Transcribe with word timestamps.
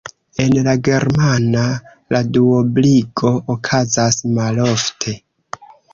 En 0.43 0.53
la 0.67 0.71
germana 0.87 1.65
la 2.15 2.21
duobligo 2.37 3.35
okazas 3.57 4.19
malofte. 4.39 5.15